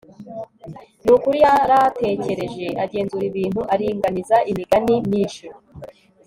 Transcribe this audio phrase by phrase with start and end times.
[1.03, 5.45] ni ukuri, yaratekereje, agenzura ibintu, aringaniza imigani myinshi